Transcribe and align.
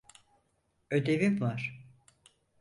Ödevim 0.91 1.41
var. 1.41 1.87